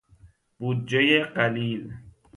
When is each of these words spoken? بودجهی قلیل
بودجهی 0.59 1.23
قلیل 1.23 1.93